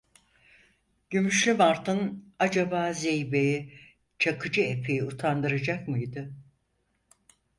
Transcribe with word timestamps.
Gümüşlü 1.09 1.53
martın, 1.53 2.33
acaba 2.39 2.93
zeybeği, 2.93 3.73
Çakıcı 4.19 4.61
Efe’yi 4.61 5.03
utandıracak 5.03 5.87
mıydı? 5.87 6.33